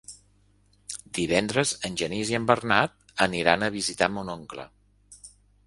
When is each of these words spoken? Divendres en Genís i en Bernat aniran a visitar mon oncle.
Divendres 1.17 1.73
en 1.89 1.99
Genís 2.01 2.33
i 2.33 2.39
en 2.39 2.49
Bernat 2.53 2.97
aniran 3.29 3.69
a 3.69 3.73
visitar 3.79 4.11
mon 4.17 4.35
oncle. 4.41 4.69